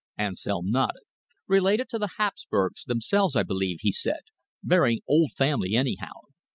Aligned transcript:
Ansell 0.17 0.63
nodded. 0.63 1.03
"Related 1.47 1.87
to 1.89 1.99
the 1.99 2.09
Hapsburgs 2.17 2.85
themselves, 2.87 3.35
I 3.35 3.43
believe," 3.43 3.81
he 3.81 3.91
said. 3.91 4.21
"Very 4.63 5.03
old 5.07 5.29
family, 5.33 5.75
anyhow. 5.75 6.21